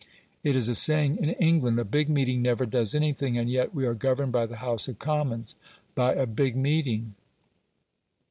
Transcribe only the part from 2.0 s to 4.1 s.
meeting never does anything"; and yet we are